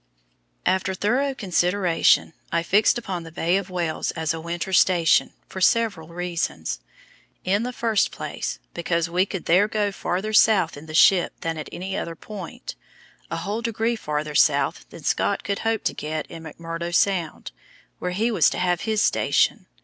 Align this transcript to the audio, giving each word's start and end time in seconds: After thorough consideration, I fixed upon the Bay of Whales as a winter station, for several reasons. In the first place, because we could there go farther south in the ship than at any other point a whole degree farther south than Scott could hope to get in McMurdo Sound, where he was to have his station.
After 0.65 0.95
thorough 0.95 1.35
consideration, 1.35 2.33
I 2.51 2.63
fixed 2.63 2.97
upon 2.97 3.21
the 3.21 3.31
Bay 3.31 3.55
of 3.55 3.69
Whales 3.69 4.09
as 4.09 4.33
a 4.33 4.41
winter 4.41 4.73
station, 4.73 5.31
for 5.47 5.61
several 5.61 6.07
reasons. 6.07 6.79
In 7.45 7.61
the 7.61 7.71
first 7.71 8.09
place, 8.11 8.57
because 8.73 9.11
we 9.11 9.27
could 9.27 9.45
there 9.45 9.67
go 9.67 9.91
farther 9.91 10.33
south 10.33 10.75
in 10.75 10.87
the 10.87 10.95
ship 10.95 11.33
than 11.41 11.55
at 11.55 11.69
any 11.71 11.95
other 11.95 12.15
point 12.15 12.73
a 13.29 13.37
whole 13.37 13.61
degree 13.61 13.95
farther 13.95 14.33
south 14.33 14.89
than 14.89 15.03
Scott 15.03 15.43
could 15.43 15.59
hope 15.59 15.83
to 15.83 15.93
get 15.93 16.25
in 16.25 16.45
McMurdo 16.45 16.95
Sound, 16.95 17.51
where 17.99 18.09
he 18.09 18.31
was 18.31 18.49
to 18.49 18.57
have 18.57 18.81
his 18.81 19.03
station. 19.03 19.67